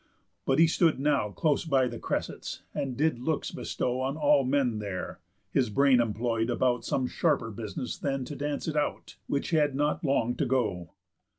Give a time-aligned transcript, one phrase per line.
[0.47, 4.79] But he stood now Close by the cressets, and did looks bestow On all men
[4.79, 5.19] there;
[5.51, 10.03] his brain employ'd about Some sharper business than to dance it out, Which had not
[10.03, 10.93] long to go.